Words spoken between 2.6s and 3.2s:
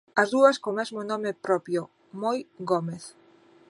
Gómez.